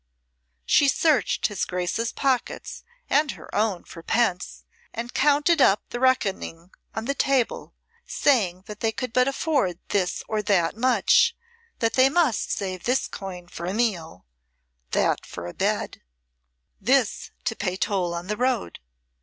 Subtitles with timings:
[0.65, 4.63] She searched his Grace's pockets and her own for pence,
[4.95, 7.75] and counted up the reckoning on the table,
[8.07, 11.35] saying that they could but afford this or that much,
[11.77, 14.25] that they must save this coin for a meal,
[14.89, 16.01] that for a bed,
[16.79, 18.79] this to pay toll on the road.